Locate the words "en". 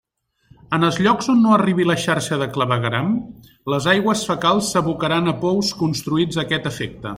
0.77-0.85